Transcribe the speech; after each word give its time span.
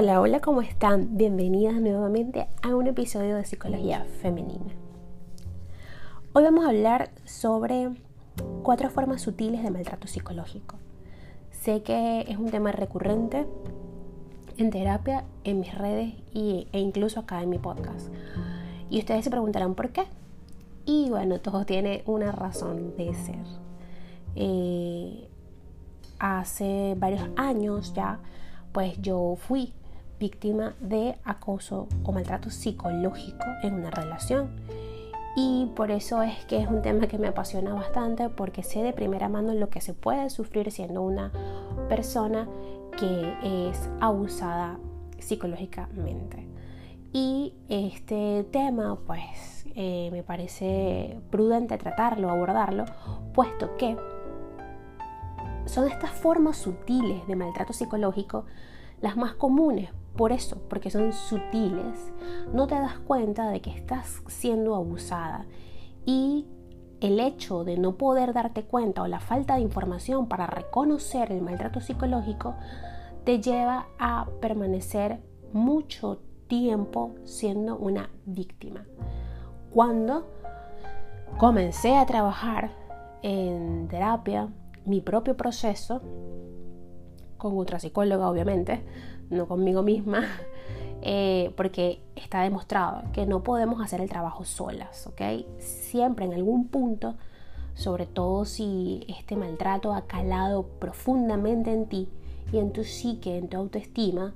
Hola, 0.00 0.20
hola, 0.20 0.38
¿cómo 0.38 0.62
están? 0.62 1.16
Bienvenidas 1.16 1.74
nuevamente 1.74 2.46
a 2.62 2.68
un 2.68 2.86
episodio 2.86 3.34
de 3.34 3.44
Psicología 3.44 4.06
Femenina. 4.22 4.72
Hoy 6.34 6.44
vamos 6.44 6.64
a 6.64 6.68
hablar 6.68 7.10
sobre 7.24 7.90
cuatro 8.62 8.90
formas 8.90 9.22
sutiles 9.22 9.60
de 9.60 9.72
maltrato 9.72 10.06
psicológico. 10.06 10.76
Sé 11.50 11.82
que 11.82 12.20
es 12.28 12.36
un 12.36 12.48
tema 12.48 12.70
recurrente 12.70 13.48
en 14.56 14.70
terapia, 14.70 15.24
en 15.42 15.58
mis 15.58 15.76
redes 15.76 16.14
e 16.32 16.78
incluso 16.78 17.18
acá 17.18 17.42
en 17.42 17.50
mi 17.50 17.58
podcast. 17.58 18.08
Y 18.90 19.00
ustedes 19.00 19.24
se 19.24 19.30
preguntarán 19.30 19.74
por 19.74 19.90
qué. 19.90 20.04
Y 20.86 21.10
bueno, 21.10 21.40
todo 21.40 21.66
tiene 21.66 22.04
una 22.06 22.30
razón 22.30 22.96
de 22.96 23.14
ser. 23.14 23.44
Eh, 24.36 25.28
hace 26.20 26.94
varios 26.96 27.28
años 27.34 27.94
ya, 27.94 28.20
pues 28.70 28.96
yo 29.02 29.34
fui 29.34 29.74
víctima 30.18 30.74
de 30.80 31.16
acoso 31.24 31.88
o 32.04 32.12
maltrato 32.12 32.50
psicológico 32.50 33.44
en 33.62 33.74
una 33.74 33.90
relación. 33.90 34.50
Y 35.36 35.70
por 35.76 35.90
eso 35.90 36.22
es 36.22 36.44
que 36.46 36.60
es 36.60 36.68
un 36.68 36.82
tema 36.82 37.06
que 37.06 37.18
me 37.18 37.28
apasiona 37.28 37.72
bastante 37.72 38.28
porque 38.28 38.62
sé 38.62 38.82
de 38.82 38.92
primera 38.92 39.28
mano 39.28 39.54
lo 39.54 39.68
que 39.68 39.80
se 39.80 39.94
puede 39.94 40.30
sufrir 40.30 40.72
siendo 40.72 41.02
una 41.02 41.30
persona 41.88 42.48
que 42.98 43.68
es 43.70 43.88
abusada 44.00 44.78
psicológicamente. 45.18 46.48
Y 47.12 47.54
este 47.68 48.44
tema 48.50 48.98
pues 49.06 49.64
eh, 49.74 50.08
me 50.12 50.22
parece 50.22 51.20
prudente 51.30 51.78
tratarlo, 51.78 52.30
abordarlo, 52.30 52.84
puesto 53.32 53.76
que 53.76 53.96
son 55.66 55.86
estas 55.86 56.10
formas 56.10 56.56
sutiles 56.56 57.26
de 57.28 57.36
maltrato 57.36 57.72
psicológico 57.72 58.44
las 59.00 59.16
más 59.16 59.34
comunes 59.34 59.90
por 60.16 60.32
eso, 60.32 60.60
porque 60.68 60.90
son 60.90 61.12
sutiles, 61.12 62.12
no 62.52 62.66
te 62.66 62.74
das 62.74 62.98
cuenta 62.98 63.50
de 63.50 63.60
que 63.60 63.70
estás 63.70 64.22
siendo 64.26 64.74
abusada 64.74 65.46
y 66.04 66.46
el 67.00 67.20
hecho 67.20 67.64
de 67.64 67.76
no 67.76 67.96
poder 67.96 68.32
darte 68.32 68.64
cuenta 68.64 69.02
o 69.02 69.06
la 69.06 69.20
falta 69.20 69.54
de 69.54 69.60
información 69.60 70.26
para 70.26 70.46
reconocer 70.46 71.30
el 71.30 71.42
maltrato 71.42 71.80
psicológico 71.80 72.54
te 73.24 73.40
lleva 73.40 73.86
a 73.98 74.26
permanecer 74.40 75.20
mucho 75.52 76.20
tiempo 76.48 77.14
siendo 77.24 77.76
una 77.76 78.10
víctima. 78.24 78.84
Cuando 79.70 80.26
comencé 81.36 81.96
a 81.96 82.06
trabajar 82.06 82.70
en 83.22 83.86
terapia, 83.88 84.48
mi 84.84 85.00
propio 85.00 85.36
proceso, 85.36 86.00
con 87.36 87.56
otra 87.58 87.78
psicóloga 87.78 88.28
obviamente, 88.30 88.84
no 89.30 89.46
conmigo 89.46 89.82
misma, 89.82 90.24
eh, 91.02 91.52
porque 91.56 92.00
está 92.16 92.42
demostrado 92.42 93.02
que 93.12 93.26
no 93.26 93.42
podemos 93.42 93.80
hacer 93.82 94.00
el 94.00 94.08
trabajo 94.08 94.44
solas, 94.44 95.06
¿ok? 95.06 95.22
Siempre 95.58 96.24
en 96.24 96.34
algún 96.34 96.68
punto, 96.68 97.16
sobre 97.74 98.06
todo 98.06 98.44
si 98.44 99.04
este 99.08 99.36
maltrato 99.36 99.94
ha 99.94 100.06
calado 100.06 100.66
profundamente 100.78 101.72
en 101.72 101.86
ti 101.86 102.08
y 102.52 102.58
en 102.58 102.72
tu 102.72 102.84
psique, 102.84 103.38
en 103.38 103.48
tu 103.48 103.56
autoestima, 103.56 104.34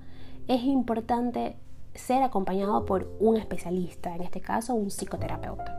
es 0.48 0.62
importante 0.64 1.56
ser 1.94 2.22
acompañado 2.22 2.84
por 2.86 3.10
un 3.20 3.36
especialista, 3.36 4.14
en 4.14 4.22
este 4.22 4.40
caso 4.40 4.74
un 4.74 4.90
psicoterapeuta. 4.90 5.78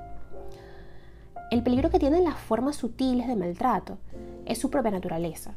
El 1.51 1.63
peligro 1.63 1.89
que 1.89 1.99
tienen 1.99 2.23
las 2.23 2.39
formas 2.39 2.75
sutiles 2.75 3.27
de 3.27 3.35
maltrato 3.35 3.97
es 4.45 4.57
su 4.57 4.69
propia 4.69 4.91
naturaleza. 4.91 5.53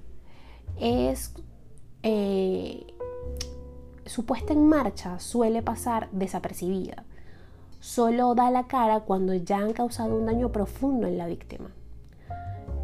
Es 0.79 1.33
eh, 2.03 2.76
su 4.17 4.25
puesta 4.25 4.55
en 4.55 4.67
marcha 4.67 5.19
suele 5.19 5.61
pasar 5.61 6.09
desapercibida. 6.11 7.05
Solo 7.81 8.35
da 8.35 8.51
la 8.51 8.67
cara 8.67 9.01
cuando 9.01 9.35
ya 9.35 9.59
han 9.59 9.75
causado 9.75 10.17
un 10.17 10.25
daño 10.25 10.53
profundo 10.53 11.07
en 11.07 11.19
la 11.19 11.27
víctima. 11.27 11.69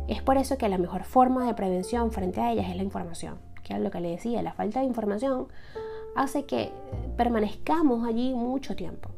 Es 0.08 0.20
por 0.20 0.36
eso 0.36 0.58
que 0.58 0.68
la 0.68 0.76
mejor 0.76 1.04
forma 1.04 1.46
de 1.46 1.54
prevención 1.54 2.12
frente 2.12 2.42
a 2.42 2.52
ellas 2.52 2.68
es 2.68 2.76
la 2.76 2.82
información, 2.82 3.38
que 3.64 3.72
es 3.72 3.80
lo 3.80 3.90
que 3.90 4.00
le 4.00 4.10
decía, 4.10 4.42
la 4.42 4.52
falta 4.52 4.80
de 4.80 4.86
información 4.86 5.48
hace 6.14 6.44
que 6.44 6.70
permanezcamos 7.16 8.06
allí 8.06 8.34
mucho 8.34 8.76
tiempo. 8.76 9.08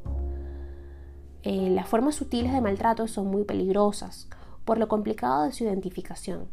Eh, 1.43 1.71
las 1.71 1.89
formas 1.89 2.15
sutiles 2.15 2.53
de 2.53 2.61
maltrato 2.61 3.09
son 3.09 3.27
muy 3.27 3.43
peligrosas 3.43 4.29
por 4.65 4.79
lo 4.79 4.87
complicado 4.87 5.43
de 5.43 5.53
su 5.53 5.65
identificación. 5.65 6.47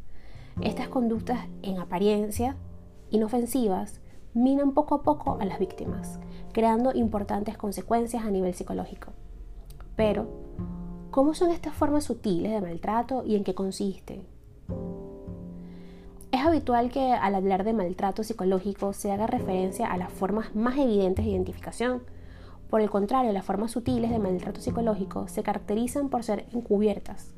Estas 0.60 0.88
conductas 0.88 1.46
en 1.62 1.78
apariencia 1.78 2.56
inofensivas 3.12 4.01
minan 4.34 4.74
poco 4.74 4.96
a 4.96 5.04
poco 5.04 5.38
a 5.40 5.46
las 5.46 5.60
víctimas, 5.60 6.20
creando 6.54 6.94
importantes 6.94 7.58
consecuencias 7.58 8.24
a 8.24 8.32
nivel 8.32 8.54
psicológico. 8.54 9.12
Pero, 9.96 10.28
¿cómo 11.12 11.34
son 11.34 11.52
estas 11.52 11.74
formas 11.74 12.06
sutiles 12.06 12.52
de 12.52 12.62
maltrato 12.62 13.24
y 13.26 13.36
en 13.36 13.44
qué 13.44 13.54
consisten? 13.54 14.24
Es 16.32 16.40
habitual 16.40 16.90
que 16.92 17.12
al 17.12 17.36
hablar 17.36 17.66
de 17.66 17.74
maltrato 17.74 18.24
psicológico 18.24 18.94
se 18.94 19.12
haga 19.12 19.28
referencia 19.28 19.92
a 19.92 19.98
las 19.98 20.12
formas 20.12 20.56
más 20.56 20.78
evidentes 20.78 21.26
de 21.26 21.32
identificación. 21.32 22.04
Por 22.70 22.80
el 22.80 22.90
contrario, 22.90 23.34
las 23.34 23.44
formas 23.44 23.72
sutiles 23.72 24.12
de 24.12 24.20
maltrato 24.20 24.62
psicológico 24.62 25.28
se 25.28 25.44
caracterizan 25.44 26.08
por 26.08 26.24
ser 26.24 26.46
encubiertas, 26.54 27.34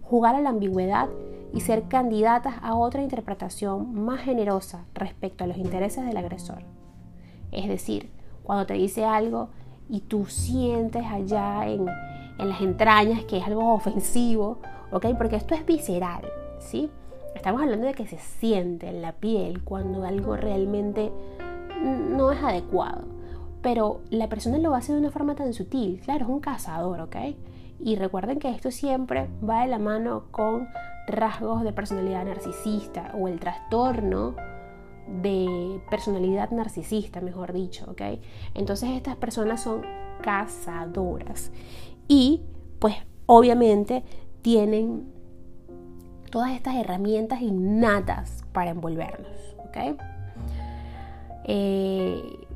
jugar 0.00 0.36
a 0.36 0.40
la 0.40 0.50
ambigüedad 0.50 1.08
y 1.52 1.60
ser 1.60 1.84
candidatas 1.84 2.56
a 2.62 2.74
otra 2.74 3.02
interpretación 3.02 4.04
más 4.04 4.20
generosa 4.20 4.84
respecto 4.94 5.44
a 5.44 5.46
los 5.46 5.56
intereses 5.56 6.04
del 6.04 6.16
agresor. 6.16 6.62
Es 7.52 7.68
decir, 7.68 8.10
cuando 8.42 8.66
te 8.66 8.74
dice 8.74 9.04
algo 9.04 9.48
y 9.88 10.00
tú 10.00 10.26
sientes 10.26 11.04
allá 11.04 11.66
en, 11.66 11.86
las 12.38 12.60
entrañas 12.60 13.24
que 13.24 13.38
es 13.38 13.46
algo 13.46 13.72
ofensivo, 13.72 14.58
¿ok? 14.92 15.06
Porque 15.16 15.36
esto 15.36 15.54
es 15.54 15.64
visceral, 15.64 16.22
¿sí? 16.58 16.90
Estamos 17.34 17.62
hablando 17.62 17.86
de 17.86 17.94
que 17.94 18.06
se 18.06 18.18
siente 18.18 18.88
en 18.88 19.00
la 19.00 19.12
piel 19.12 19.62
cuando 19.64 20.04
algo 20.04 20.36
realmente 20.36 21.10
no 21.82 22.32
es 22.32 22.42
adecuado. 22.42 23.04
Pero 23.62 24.00
la 24.10 24.28
persona 24.28 24.58
lo 24.58 24.74
hace 24.74 24.92
de 24.92 24.98
una 24.98 25.10
forma 25.10 25.34
tan 25.34 25.52
sutil. 25.52 26.00
Claro, 26.04 26.24
es 26.24 26.30
un 26.30 26.40
cazador, 26.40 27.00
¿ok? 27.00 27.16
Y 27.78 27.96
recuerden 27.96 28.38
que 28.38 28.50
esto 28.50 28.70
siempre 28.70 29.28
va 29.48 29.62
de 29.62 29.68
la 29.68 29.78
mano 29.78 30.24
con 30.30 30.68
rasgos 31.06 31.62
de 31.62 31.72
personalidad 31.72 32.24
narcisista 32.24 33.12
o 33.14 33.28
el 33.28 33.38
trastorno 33.38 34.34
de 35.22 35.80
personalidad 35.88 36.50
narcisista, 36.50 37.20
mejor 37.20 37.52
dicho, 37.52 37.84
¿ok? 37.88 38.02
Entonces 38.54 38.90
estas 38.90 39.16
personas 39.16 39.62
son 39.62 39.82
cazadoras 40.20 41.52
y 42.08 42.42
pues 42.80 42.96
obviamente 43.26 44.02
tienen 44.42 45.12
todas 46.30 46.52
estas 46.52 46.74
herramientas 46.76 47.40
innatas 47.40 48.44
para 48.52 48.70
envolvernos, 48.70 49.56
¿ok? 49.58 49.98
Eh, 51.44 52.46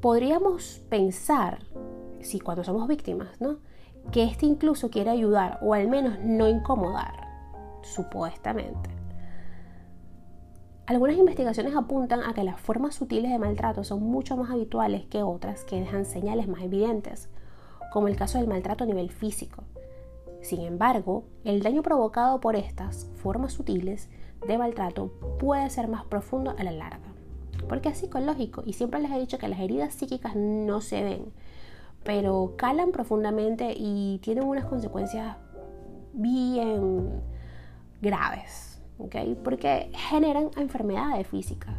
podríamos 0.00 0.82
pensar, 0.88 1.58
si 2.20 2.38
cuando 2.38 2.62
somos 2.62 2.86
víctimas, 2.86 3.40
¿no? 3.40 3.58
Que 4.12 4.24
este 4.24 4.46
incluso 4.46 4.90
quiere 4.90 5.10
ayudar 5.10 5.58
o 5.62 5.74
al 5.74 5.88
menos 5.88 6.18
no 6.20 6.48
incomodar, 6.48 7.28
supuestamente. 7.82 8.90
Algunas 10.86 11.16
investigaciones 11.16 11.74
apuntan 11.74 12.22
a 12.22 12.32
que 12.32 12.44
las 12.44 12.60
formas 12.60 12.94
sutiles 12.94 13.32
de 13.32 13.40
maltrato 13.40 13.82
son 13.82 14.04
mucho 14.04 14.36
más 14.36 14.50
habituales 14.50 15.04
que 15.06 15.22
otras 15.22 15.64
que 15.64 15.80
dejan 15.80 16.04
señales 16.04 16.46
más 16.46 16.62
evidentes, 16.62 17.28
como 17.92 18.06
el 18.06 18.14
caso 18.14 18.38
del 18.38 18.46
maltrato 18.46 18.84
a 18.84 18.86
nivel 18.86 19.10
físico. 19.10 19.64
Sin 20.42 20.60
embargo, 20.60 21.24
el 21.42 21.60
daño 21.60 21.82
provocado 21.82 22.40
por 22.40 22.54
estas 22.54 23.10
formas 23.16 23.52
sutiles 23.52 24.08
de 24.46 24.58
maltrato 24.58 25.08
puede 25.40 25.68
ser 25.70 25.88
más 25.88 26.04
profundo 26.04 26.54
a 26.56 26.62
la 26.62 26.70
larga, 26.70 27.08
porque 27.68 27.88
es 27.88 27.98
psicológico 27.98 28.62
y 28.64 28.74
siempre 28.74 29.00
les 29.00 29.10
he 29.10 29.18
dicho 29.18 29.38
que 29.38 29.48
las 29.48 29.58
heridas 29.58 29.92
psíquicas 29.92 30.36
no 30.36 30.80
se 30.80 31.02
ven, 31.02 31.32
pero 32.06 32.54
calan 32.56 32.92
profundamente 32.92 33.74
y 33.76 34.20
tienen 34.22 34.44
unas 34.44 34.64
consecuencias 34.64 35.36
bien 36.12 37.20
graves, 38.00 38.80
¿ok? 38.98 39.16
Porque 39.42 39.90
generan 39.92 40.50
enfermedades 40.56 41.26
físicas. 41.26 41.74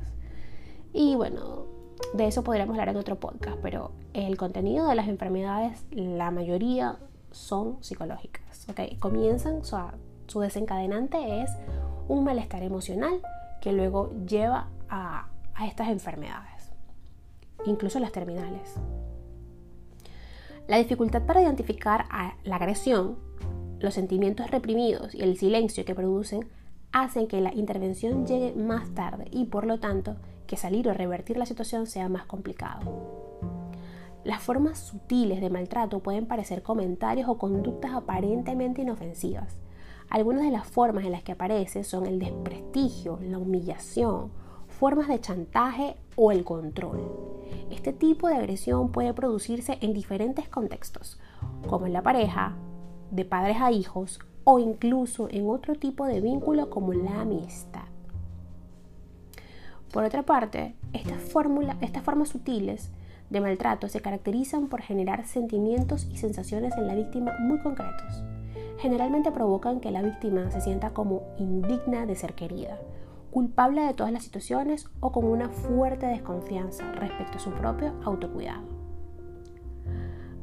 Y 0.91 1.15
bueno, 1.15 1.65
de 2.13 2.27
eso 2.27 2.43
podríamos 2.43 2.73
hablar 2.73 2.89
en 2.89 2.97
otro 2.97 3.15
podcast, 3.19 3.57
pero 3.61 3.91
el 4.13 4.35
contenido 4.35 4.87
de 4.87 4.95
las 4.95 5.07
enfermedades, 5.07 5.85
la 5.91 6.29
mayoría 6.29 6.97
son 7.31 7.81
psicológicas, 7.81 8.67
¿ok? 8.69 8.99
Comienzan, 8.99 9.63
su, 9.63 9.77
su 10.27 10.41
desencadenante 10.41 11.41
es 11.41 11.51
un 12.09 12.25
malestar 12.25 12.63
emocional 12.63 13.21
que 13.61 13.71
luego 13.71 14.11
lleva 14.25 14.67
a, 14.89 15.29
a 15.55 15.67
estas 15.67 15.87
enfermedades, 15.87 16.73
incluso 17.65 17.99
las 17.99 18.11
terminales. 18.11 18.75
La 20.67 20.77
dificultad 20.77 21.23
para 21.23 21.41
identificar 21.41 22.05
a 22.09 22.35
la 22.43 22.57
agresión, 22.57 23.17
los 23.79 23.93
sentimientos 23.93 24.51
reprimidos 24.51 25.15
y 25.15 25.21
el 25.21 25.37
silencio 25.37 25.85
que 25.85 25.95
producen 25.95 26.49
hacen 26.91 27.27
que 27.27 27.39
la 27.39 27.53
intervención 27.53 28.25
llegue 28.25 28.53
más 28.53 28.93
tarde 28.93 29.27
y 29.31 29.45
por 29.45 29.65
lo 29.65 29.79
tanto 29.79 30.17
que 30.45 30.57
salir 30.57 30.89
o 30.89 30.93
revertir 30.93 31.37
la 31.37 31.45
situación 31.45 31.87
sea 31.87 32.09
más 32.09 32.25
complicado. 32.25 32.81
Las 34.25 34.41
formas 34.41 34.79
sutiles 34.79 35.39
de 35.39 35.49
maltrato 35.49 35.99
pueden 35.99 36.25
parecer 36.25 36.63
comentarios 36.63 37.29
o 37.29 37.37
conductas 37.37 37.93
aparentemente 37.93 38.81
inofensivas. 38.81 39.55
Algunas 40.09 40.43
de 40.43 40.51
las 40.51 40.67
formas 40.67 41.05
en 41.05 41.13
las 41.13 41.23
que 41.23 41.31
aparece 41.31 41.85
son 41.85 42.05
el 42.05 42.19
desprestigio, 42.19 43.19
la 43.21 43.37
humillación, 43.37 44.31
formas 44.67 45.07
de 45.07 45.21
chantaje 45.21 45.95
o 46.17 46.33
el 46.33 46.43
control. 46.43 46.99
Este 47.71 47.93
tipo 47.93 48.27
de 48.27 48.35
agresión 48.35 48.91
puede 48.91 49.13
producirse 49.13 49.77
en 49.79 49.93
diferentes 49.93 50.49
contextos, 50.49 51.17
como 51.67 51.85
en 51.85 51.93
la 51.93 52.03
pareja, 52.03 52.57
de 53.11 53.23
padres 53.23 53.57
a 53.61 53.71
hijos 53.71 54.19
o 54.43 54.59
incluso 54.59 55.29
en 55.29 55.49
otro 55.49 55.75
tipo 55.75 56.05
de 56.05 56.19
vínculo 56.19 56.69
como 56.69 56.93
la 56.93 57.21
amistad. 57.21 57.85
Por 59.93 60.03
otra 60.03 60.23
parte, 60.23 60.75
estas, 60.91 61.21
estas 61.81 62.03
formas 62.03 62.29
sutiles 62.29 62.91
de 63.29 63.41
maltrato 63.41 63.87
se 63.87 64.01
caracterizan 64.01 64.67
por 64.67 64.81
generar 64.81 65.25
sentimientos 65.25 66.07
y 66.11 66.17
sensaciones 66.17 66.75
en 66.77 66.87
la 66.87 66.95
víctima 66.95 67.33
muy 67.39 67.59
concretos. 67.59 68.23
Generalmente 68.79 69.31
provocan 69.31 69.79
que 69.79 69.91
la 69.91 70.01
víctima 70.01 70.51
se 70.51 70.61
sienta 70.61 70.91
como 70.91 71.23
indigna 71.37 72.05
de 72.05 72.15
ser 72.15 72.33
querida, 72.33 72.77
culpable 73.37 73.83
de 73.83 73.93
todas 73.93 74.11
las 74.11 74.23
situaciones 74.23 74.89
o 74.99 75.11
con 75.11 75.23
una 75.23 75.49
fuerte 75.49 76.07
desconfianza 76.07 76.91
respecto 76.93 77.37
a 77.37 77.39
su 77.39 77.51
propio 77.51 77.93
autocuidado. 78.03 78.63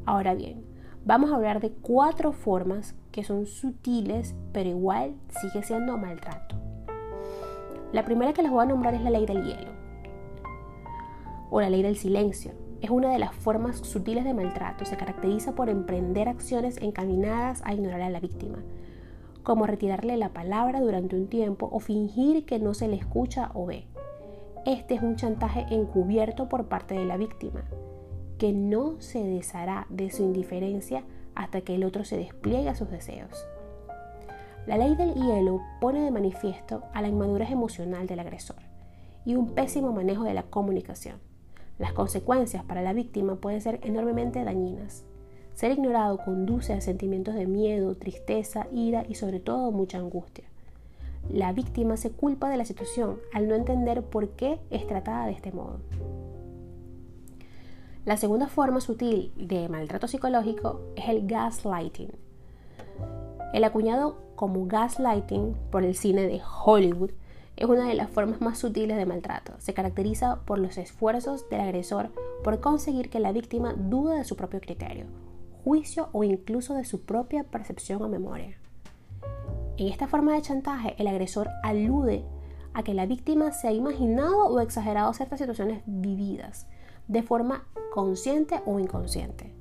Ahora 0.05 0.33
bien, 0.33 0.63
vamos 1.03 1.29
a 1.29 1.35
hablar 1.35 1.59
de 1.59 1.71
cuatro 1.71 2.31
formas 2.31 2.95
que 3.11 3.25
son 3.25 3.47
sutiles, 3.47 4.33
pero 4.53 4.69
igual 4.69 5.15
sigue 5.41 5.61
siendo 5.61 5.97
maltrato. 5.97 6.55
La 7.91 8.05
primera 8.05 8.31
que 8.31 8.43
les 8.43 8.51
voy 8.51 8.63
a 8.63 8.67
nombrar 8.67 8.93
es 8.93 9.01
la 9.01 9.09
ley 9.09 9.25
del 9.25 9.43
hielo 9.43 9.71
o 11.49 11.59
la 11.59 11.69
ley 11.69 11.83
del 11.83 11.97
silencio. 11.97 12.53
Es 12.79 12.91
una 12.91 13.11
de 13.11 13.19
las 13.19 13.35
formas 13.35 13.75
sutiles 13.75 14.23
de 14.23 14.33
maltrato. 14.33 14.85
Se 14.85 14.95
caracteriza 14.95 15.53
por 15.53 15.67
emprender 15.67 16.29
acciones 16.29 16.77
encaminadas 16.77 17.61
a 17.65 17.73
ignorar 17.73 18.03
a 18.03 18.09
la 18.09 18.21
víctima, 18.21 18.59
como 19.45 19.67
retirarle 19.67 20.17
la 20.17 20.33
palabra 20.33 20.81
durante 20.81 21.15
un 21.15 21.27
tiempo 21.27 21.69
o 21.71 21.79
fingir 21.79 22.45
que 22.45 22.59
no 22.59 22.73
se 22.73 22.89
le 22.89 22.97
escucha 22.97 23.51
o 23.53 23.67
ve. 23.67 23.85
Este 24.65 24.95
es 24.95 25.01
un 25.01 25.15
chantaje 25.15 25.67
encubierto 25.69 26.49
por 26.49 26.65
parte 26.65 26.95
de 26.95 27.05
la 27.05 27.15
víctima, 27.15 27.63
que 28.39 28.51
no 28.51 28.99
se 28.99 29.23
deshará 29.23 29.85
de 29.89 30.09
su 30.09 30.23
indiferencia 30.23 31.03
hasta 31.35 31.61
que 31.61 31.75
el 31.75 31.83
otro 31.83 32.03
se 32.03 32.17
despliegue 32.17 32.67
a 32.69 32.75
sus 32.75 32.89
deseos. 32.89 33.45
La 34.65 34.77
ley 34.77 34.95
del 34.95 35.13
hielo 35.13 35.61
pone 35.79 36.01
de 36.01 36.09
manifiesto 36.09 36.81
a 36.93 37.03
la 37.03 37.07
inmadurez 37.07 37.51
emocional 37.51 38.07
del 38.07 38.21
agresor 38.21 38.57
y 39.25 39.35
un 39.35 39.53
pésimo 39.53 39.93
manejo 39.93 40.23
de 40.23 40.33
la 40.33 40.43
comunicación. 40.43 41.19
Las 41.77 41.93
consecuencias 41.93 42.63
para 42.63 42.81
la 42.81 42.93
víctima 42.93 43.35
pueden 43.35 43.61
ser 43.61 43.79
enormemente 43.83 44.43
dañinas. 44.43 45.05
Ser 45.55 45.71
ignorado 45.71 46.17
conduce 46.17 46.73
a 46.73 46.81
sentimientos 46.81 47.33
de 47.33 47.47
miedo, 47.47 47.95
tristeza, 47.95 48.67
ira 48.73 49.05
y 49.07 49.15
sobre 49.15 49.39
todo 49.39 49.71
mucha 49.71 49.97
angustia. 49.97 50.43
La 51.31 51.53
víctima 51.53 51.95
se 51.95 52.11
culpa 52.11 52.49
de 52.49 52.57
la 52.57 52.65
situación 52.65 53.19
al 53.33 53.47
no 53.47 53.55
entender 53.55 54.03
por 54.03 54.31
qué 54.31 54.59
es 54.69 54.85
tratada 54.85 55.27
de 55.27 55.31
este 55.31 55.53
modo. 55.53 55.79
La 58.03 58.17
segunda 58.17 58.49
forma 58.49 58.81
sutil 58.81 59.31
de 59.37 59.69
maltrato 59.69 60.09
psicológico 60.09 60.81
es 60.97 61.07
el 61.07 61.25
gaslighting. 61.25 62.11
El 63.53 63.63
acuñado 63.63 64.17
como 64.35 64.67
gaslighting 64.67 65.55
por 65.71 65.85
el 65.85 65.95
cine 65.95 66.27
de 66.27 66.41
Hollywood 66.65 67.11
es 67.55 67.65
una 67.65 67.87
de 67.87 67.93
las 67.93 68.09
formas 68.09 68.41
más 68.41 68.57
sutiles 68.59 68.97
de 68.97 69.05
maltrato. 69.05 69.53
Se 69.59 69.73
caracteriza 69.73 70.41
por 70.45 70.59
los 70.59 70.77
esfuerzos 70.77 71.49
del 71.49 71.61
agresor 71.61 72.09
por 72.43 72.59
conseguir 72.59 73.09
que 73.09 73.21
la 73.21 73.31
víctima 73.31 73.73
dude 73.73 74.17
de 74.17 74.25
su 74.25 74.35
propio 74.35 74.59
criterio, 74.59 75.05
juicio 75.65 76.09
o 76.13 76.23
incluso 76.23 76.75
de 76.75 76.85
su 76.85 77.01
propia 77.01 77.43
percepción 77.43 78.01
o 78.01 78.07
memoria. 78.07 78.57
En 79.77 79.87
esta 79.87 80.07
forma 80.07 80.33
de 80.33 80.41
chantaje, 80.41 80.95
el 80.97 81.07
agresor 81.07 81.49
alude 81.63 82.23
a 82.73 82.83
que 82.83 82.93
la 82.93 83.05
víctima 83.05 83.51
se 83.51 83.67
ha 83.67 83.73
imaginado 83.73 84.45
o 84.45 84.61
exagerado 84.61 85.11
ciertas 85.13 85.39
situaciones 85.39 85.81
vividas 85.85 86.67
de 87.07 87.23
forma 87.23 87.67
consciente 87.91 88.61
o 88.65 88.79
inconsciente. 88.79 89.53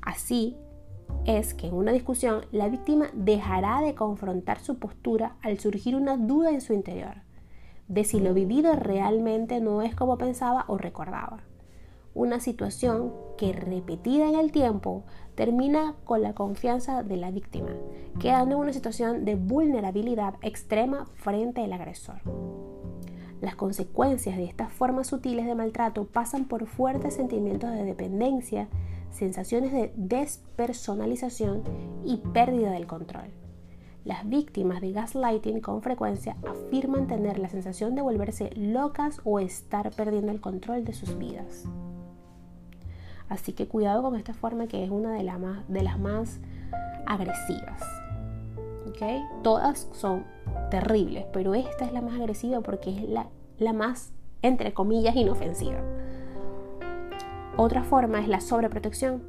Así, 0.00 0.56
es 1.26 1.52
que 1.52 1.66
en 1.66 1.74
una 1.74 1.92
discusión 1.92 2.46
la 2.52 2.68
víctima 2.68 3.10
dejará 3.12 3.82
de 3.82 3.94
confrontar 3.94 4.60
su 4.60 4.78
postura 4.78 5.36
al 5.42 5.58
surgir 5.58 5.96
una 5.96 6.16
duda 6.16 6.50
en 6.50 6.60
su 6.60 6.72
interior 6.72 7.22
de 7.90 8.04
si 8.04 8.20
lo 8.20 8.34
vivido 8.34 8.76
realmente 8.76 9.60
no 9.60 9.82
es 9.82 9.96
como 9.96 10.16
pensaba 10.16 10.64
o 10.68 10.78
recordaba. 10.78 11.40
Una 12.14 12.38
situación 12.38 13.12
que 13.36 13.52
repetida 13.52 14.28
en 14.28 14.36
el 14.36 14.52
tiempo 14.52 15.04
termina 15.40 15.94
con 16.04 16.20
la 16.20 16.34
confianza 16.34 17.02
de 17.02 17.16
la 17.16 17.30
víctima, 17.30 17.70
quedando 18.18 18.56
en 18.56 18.60
una 18.60 18.74
situación 18.74 19.24
de 19.24 19.36
vulnerabilidad 19.36 20.34
extrema 20.42 21.06
frente 21.14 21.64
al 21.64 21.72
agresor. 21.72 22.20
Las 23.40 23.56
consecuencias 23.56 24.36
de 24.36 24.44
estas 24.44 24.70
formas 24.70 25.06
sutiles 25.06 25.46
de 25.46 25.54
maltrato 25.54 26.04
pasan 26.04 26.44
por 26.44 26.66
fuertes 26.66 27.14
sentimientos 27.14 27.70
de 27.70 27.84
dependencia, 27.84 28.68
sensaciones 29.12 29.72
de 29.72 29.94
despersonalización 29.96 31.62
y 32.04 32.18
pérdida 32.18 32.72
del 32.72 32.86
control. 32.86 33.30
Las 34.04 34.28
víctimas 34.28 34.82
de 34.82 34.92
gaslighting 34.92 35.62
con 35.62 35.80
frecuencia 35.80 36.36
afirman 36.46 37.06
tener 37.06 37.38
la 37.38 37.48
sensación 37.48 37.94
de 37.94 38.02
volverse 38.02 38.50
locas 38.56 39.22
o 39.24 39.40
estar 39.40 39.90
perdiendo 39.92 40.32
el 40.32 40.42
control 40.42 40.84
de 40.84 40.92
sus 40.92 41.16
vidas. 41.16 41.64
Así 43.30 43.52
que 43.52 43.68
cuidado 43.68 44.02
con 44.02 44.16
esta 44.16 44.34
forma 44.34 44.66
que 44.66 44.84
es 44.84 44.90
una 44.90 45.12
de, 45.12 45.22
las 45.22 45.98
más 45.98 46.40
agresivas. 47.06 47.80
Todas 49.42 49.88
son 49.92 50.26
terribles, 50.70 51.24
pero 51.32 51.54
esta 51.54 51.86
es 51.86 51.92
la 51.92 52.02
más 52.02 52.20
agresiva 52.20 52.60
porque 52.60 52.90
es 52.90 53.08
la 53.58 53.72
más, 53.72 54.12
entre 54.42 54.74
comillas, 54.74 55.16
inofensiva. 55.16 55.80
Otra 57.56 57.82
forma 57.82 58.20
es 58.20 58.28
la 58.28 58.40
sobreprotección. 58.40 59.22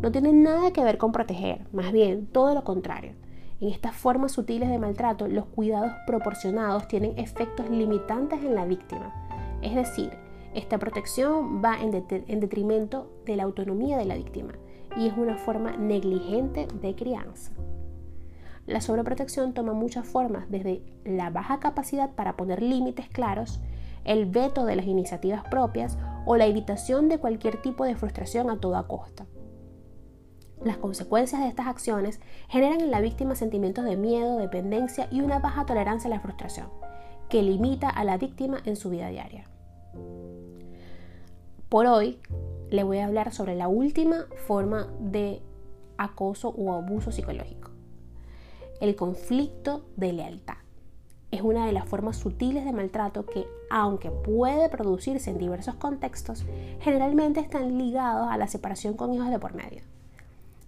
No 0.00 0.10
tiene 0.10 0.32
nada 0.32 0.72
que 0.72 0.84
ver 0.84 0.96
con 0.96 1.12
proteger, 1.12 1.66
más 1.72 1.92
bien 1.92 2.26
todo 2.26 2.54
lo 2.54 2.64
contrario. 2.64 3.12
En 3.60 3.68
estas 3.68 3.94
formas 3.94 4.32
sutiles 4.32 4.70
de 4.70 4.78
maltrato, 4.78 5.28
los 5.28 5.46
cuidados 5.46 5.92
proporcionados 6.06 6.88
tienen 6.88 7.18
efectos 7.18 7.68
limitantes 7.68 8.42
en 8.42 8.54
la 8.54 8.64
víctima. 8.64 9.12
Es 9.62 9.74
decir, 9.74 10.23
esta 10.54 10.78
protección 10.78 11.62
va 11.62 11.78
en, 11.80 11.90
detrimento 12.40 13.10
de 13.26 13.36
la 13.36 13.42
autonomía 13.42 13.98
de 13.98 14.04
la 14.04 14.14
víctima 14.14 14.52
y 14.96 15.08
es 15.08 15.16
una 15.16 15.36
forma 15.36 15.76
negligente 15.76 16.68
de 16.80 16.94
crianza. 16.94 17.52
La 18.66 18.80
sobreprotección 18.80 19.52
toma 19.52 19.72
muchas 19.72 20.06
formas, 20.06 20.48
desde 20.48 20.82
la 21.04 21.30
baja 21.30 21.58
capacidad 21.58 22.14
para 22.14 22.36
poner 22.36 22.62
límites 22.62 23.08
claros, 23.08 23.60
el 24.04 24.26
veto 24.26 24.64
de 24.64 24.76
las 24.76 24.86
iniciativas 24.86 25.42
propias 25.50 25.98
o 26.24 26.36
la 26.36 26.46
evitación 26.46 27.08
de 27.08 27.18
cualquier 27.18 27.60
tipo 27.60 27.84
de 27.84 27.96
frustración 27.96 28.48
a 28.48 28.60
toda 28.60 28.86
costa. 28.86 29.26
Las 30.62 30.78
consecuencias 30.78 31.42
de 31.42 31.48
estas 31.48 31.66
acciones 31.66 32.20
generan 32.48 32.80
en 32.80 32.90
la 32.90 33.00
víctima 33.00 33.34
sentimientos 33.34 33.84
de 33.84 33.96
miedo, 33.96 34.38
dependencia 34.38 35.08
y 35.10 35.20
una 35.20 35.40
baja 35.40 35.66
tolerancia 35.66 36.08
a 36.08 36.14
la 36.14 36.20
frustración, 36.20 36.68
que 37.28 37.42
limita 37.42 37.90
a 37.90 38.04
la 38.04 38.16
víctima 38.16 38.58
en 38.64 38.76
su 38.76 38.88
vida 38.88 39.08
diaria. 39.08 39.50
Por 41.74 41.86
hoy 41.86 42.20
le 42.70 42.84
voy 42.84 42.98
a 42.98 43.06
hablar 43.06 43.32
sobre 43.32 43.56
la 43.56 43.66
última 43.66 44.26
forma 44.46 44.86
de 45.00 45.42
acoso 45.98 46.50
o 46.50 46.72
abuso 46.72 47.10
psicológico, 47.10 47.72
el 48.80 48.94
conflicto 48.94 49.84
de 49.96 50.12
lealtad. 50.12 50.58
Es 51.32 51.42
una 51.42 51.66
de 51.66 51.72
las 51.72 51.88
formas 51.88 52.16
sutiles 52.16 52.64
de 52.64 52.72
maltrato 52.72 53.26
que, 53.26 53.48
aunque 53.70 54.12
puede 54.12 54.68
producirse 54.68 55.30
en 55.30 55.38
diversos 55.38 55.74
contextos, 55.74 56.46
generalmente 56.78 57.40
están 57.40 57.76
ligados 57.76 58.28
a 58.30 58.36
la 58.36 58.46
separación 58.46 58.94
con 58.94 59.12
hijos 59.12 59.30
de 59.30 59.40
por 59.40 59.54
medio. 59.54 59.82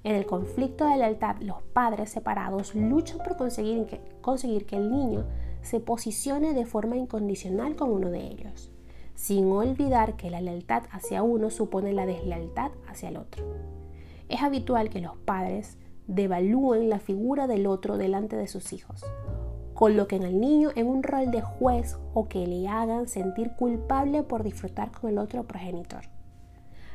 En 0.02 0.16
el 0.16 0.26
conflicto 0.26 0.86
de 0.86 0.96
lealtad, 0.96 1.36
los 1.38 1.62
padres 1.72 2.10
separados 2.10 2.74
luchan 2.74 3.18
por 3.18 3.36
conseguir 3.36 3.86
que, 3.86 4.00
conseguir 4.22 4.66
que 4.66 4.74
el 4.74 4.90
niño 4.90 5.24
se 5.62 5.78
posicione 5.78 6.52
de 6.52 6.66
forma 6.66 6.96
incondicional 6.96 7.76
con 7.76 7.92
uno 7.92 8.10
de 8.10 8.26
ellos, 8.26 8.72
sin 9.16 9.50
olvidar 9.50 10.14
que 10.16 10.30
la 10.30 10.40
lealtad 10.40 10.84
hacia 10.92 11.24
uno 11.24 11.50
supone 11.50 11.92
la 11.92 12.06
deslealtad 12.06 12.70
hacia 12.86 13.08
el 13.08 13.16
otro. 13.16 13.44
Es 14.28 14.42
habitual 14.42 14.90
que 14.90 15.00
los 15.00 15.16
padres 15.16 15.78
devalúen 16.06 16.88
la 16.88 17.00
figura 17.00 17.48
del 17.48 17.66
otro 17.66 17.96
delante 17.96 18.36
de 18.36 18.46
sus 18.46 18.72
hijos, 18.72 19.04
coloquen 19.74 20.24
al 20.24 20.38
niño 20.38 20.70
en 20.76 20.86
un 20.86 21.02
rol 21.02 21.30
de 21.30 21.42
juez 21.42 21.96
o 22.14 22.28
que 22.28 22.46
le 22.46 22.68
hagan 22.68 23.08
sentir 23.08 23.52
culpable 23.56 24.22
por 24.22 24.44
disfrutar 24.44 24.92
con 24.92 25.10
el 25.10 25.18
otro 25.18 25.44
progenitor. 25.44 26.02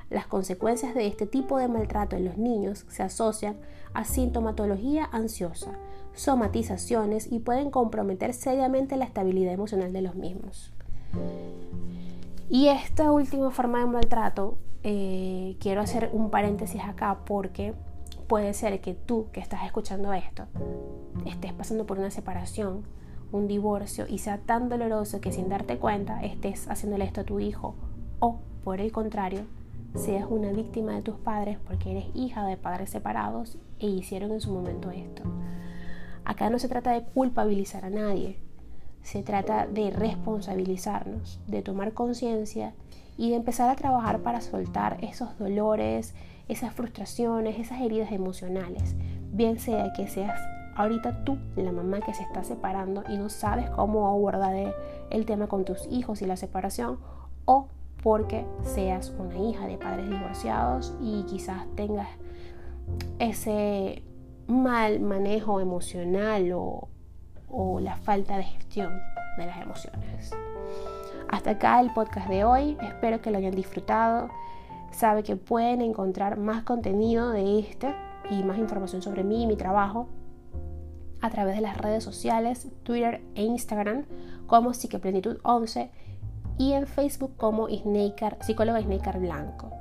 Las 0.10 0.28
consecuencias 0.28 0.94
de 0.94 1.08
este 1.08 1.25
tipo 1.25 1.58
de 1.58 1.70
maltrato 1.70 2.16
en 2.18 2.25
los 2.25 2.38
niños 2.38 2.86
se 2.90 3.01
asocian 3.01 3.58
a 3.94 4.04
sintomatología 4.04 5.06
ansiosa, 5.12 5.72
somatizaciones 6.13 7.32
y 7.32 7.40
pueden 7.40 7.72
comprometer 7.72 8.34
seriamente 8.34 8.98
la 8.98 9.06
estabilidad 9.06 9.54
emocional 9.54 9.94
de 9.94 10.01
los 10.01 10.16
mismos. 10.16 10.74
Y 12.53 12.67
esta 12.67 13.13
última 13.13 13.50
forma 13.50 13.79
de 13.79 13.86
maltrato, 13.86 14.58
eh, 14.84 15.55
quiero 15.62 15.79
hacer 15.79 16.10
un 16.12 16.29
paréntesis 16.29 16.81
acá 16.84 17.20
porque 17.25 17.74
puede 18.27 18.53
ser 18.53 18.81
que 18.81 18.93
tú 18.93 19.27
que 19.31 19.39
estás 19.39 19.63
escuchando 19.63 20.12
esto 20.12 20.48
estés 21.25 21.53
pasando 21.53 21.86
por 21.86 21.98
una 21.98 22.12
separación, 22.12 22.84
un 23.31 23.48
divorcio 23.48 24.05
y 24.05 24.17
sea 24.17 24.38
tan 24.39 24.67
doloroso 24.67 25.22
que 25.22 25.31
sin 25.31 25.48
darte 25.48 25.77
cuenta 25.77 26.22
estés 26.25 26.70
haciéndole 26.70 27.05
esto 27.05 27.22
a 27.22 27.24
tu 27.24 27.39
hijo 27.39 27.75
o 28.20 28.41
por 28.65 28.81
el 28.81 28.91
contrario 28.91 29.46
seas 29.96 30.25
una 30.29 30.51
víctima 30.51 30.91
de 30.91 31.03
tus 31.03 31.15
padres 31.15 31.58
porque 31.65 31.91
eres 31.91 32.05
hija 32.13 32.46
de 32.46 32.58
padres 32.58 32.89
separados 32.89 33.60
e 33.79 33.88
hicieron 33.88 34.29
en 34.34 34.41
su 34.41 34.51
momento 34.51 34.91
esto. 34.91 35.24
Acá 36.25 36.50
no 36.50 36.60
se 36.60 36.67
trata 36.67 36.91
de 36.91 37.03
culpabilizar 37.03 37.86
a 37.86 37.89
nadie, 37.89 38.39
se 39.03 39.24
trata 39.24 39.67
de 39.67 39.91
responsabilizarnos, 39.91 41.39
de 41.48 41.62
tomar 41.62 41.93
conciencia 41.93 42.74
y 43.17 43.29
de 43.29 43.36
empezar 43.36 43.70
a 43.70 43.75
trabajar 43.75 44.20
para 44.20 44.41
soltar 44.41 44.98
esos 45.03 45.38
dolores, 45.38 46.13
esas 46.48 46.74
frustraciones, 46.74 47.60
esas 47.60 47.81
heridas 47.81 48.12
emocionales. 48.12 48.96
Bien 49.31 49.60
sea 49.60 49.93
que 49.93 50.08
seas 50.08 50.39
ahorita 50.75 51.24
tú 51.24 51.38
la 51.55 51.72
mamá 51.72 52.01
que 52.01 52.13
se 52.13 52.24
está 52.24 52.43
separando 52.43 53.03
y 53.10 53.17
no 53.17 53.29
sabes 53.29 53.70
cómo 53.70 54.08
abordar 54.08 54.74
el 55.10 55.25
tema 55.25 55.48
con 55.48 55.65
tus 55.65 55.88
hijos 55.91 56.22
y 56.22 56.25
la 56.25 56.38
separación 56.38 57.00
o 57.46 57.67
porque 58.01 58.46
seas 58.63 59.13
una 59.20 59.38
hija 59.38 59.67
de 59.67 59.77
padres 59.77 60.10
divorciados 60.10 60.93
y 61.01 61.24
quizás 61.24 61.67
tengas 61.75 62.08
ese 63.20 64.03
mal 64.48 65.00
manejo 65.00 65.62
emocional 65.62 66.51
o, 66.53 66.89
o 67.51 67.79
la 67.79 67.96
falta 67.96 68.38
de 68.38 68.43
gestión 68.43 69.01
de 69.38 69.46
las 69.46 69.62
emociones. 69.62 70.31
Hasta 71.29 71.51
acá 71.51 71.79
el 71.79 71.93
podcast 71.93 72.27
de 72.27 72.43
hoy, 72.43 72.77
espero 72.81 73.22
que 73.22 73.31
lo 73.31 73.38
hayan 73.38 73.55
disfrutado. 73.55 74.29
Sabe 74.91 75.24
que 75.24 75.36
pueden 75.36 75.81
encontrar 75.81 76.38
más 76.38 76.63
contenido 76.63 77.31
de 77.31 77.60
este 77.60 77.96
y 78.29 78.43
más 78.43 78.58
información 78.58 79.01
sobre 79.01 79.24
mí 79.24 79.43
y 79.43 79.48
mi 79.48 79.55
trabajo 79.55 80.08
a 81.22 81.29
través 81.29 81.55
de 81.55 81.62
las 81.62 81.77
redes 81.77 82.03
sociales, 82.03 82.67
Twitter 82.84 83.22
e 83.36 83.43
Instagram 83.43 84.05
como 84.48 84.74
Psiqueplenitud 84.74 85.38
11 85.43 85.91
y 86.58 86.74
en 86.74 86.88
Facebook 86.88 87.38
como 87.38 87.67
psicóloga 88.41 88.81
Isneikar 88.81 89.20
Blanco. 89.20 89.72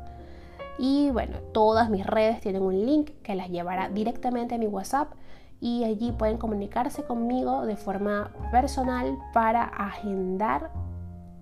Y 0.78 1.10
bueno, 1.10 1.38
todas 1.52 1.90
mis 1.90 2.06
redes 2.06 2.40
tienen 2.40 2.62
un 2.62 2.86
link 2.86 3.10
que 3.22 3.34
las 3.34 3.50
llevará 3.50 3.88
directamente 3.88 4.54
a 4.54 4.58
mi 4.58 4.66
WhatsApp 4.66 5.12
y 5.61 5.85
allí 5.85 6.12
pueden 6.12 6.38
comunicarse 6.38 7.05
conmigo 7.05 7.67
de 7.67 7.76
forma 7.76 8.33
personal 8.50 9.19
para 9.33 9.64
agendar 9.64 10.71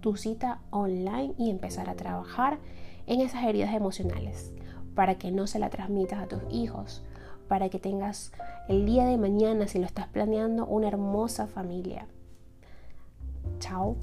tu 0.01 0.17
cita 0.17 0.61
online 0.71 1.35
y 1.39 1.51
empezar 1.51 1.89
a 1.89 1.95
trabajar 1.95 2.59
en 3.07 3.21
esas 3.21 3.45
heridas 3.45 3.75
emocionales 3.75 4.53
para 4.95 5.17
que 5.17 5.31
no 5.31 5.47
se 5.47 5.59
la 5.59 5.71
transmitas 5.71 6.21
a 6.21 6.27
tus 6.27 6.43
hijos, 6.51 7.05
para 7.47 7.69
que 7.69 7.79
tengas 7.79 8.33
el 8.69 8.85
día 8.85 9.05
de 9.05 9.17
mañana, 9.17 9.69
si 9.69 9.79
lo 9.79 9.87
estás 9.87 10.09
planeando, 10.09 10.67
una 10.67 10.89
hermosa 10.89 11.47
familia. 11.47 12.07
Chao. 13.61 13.97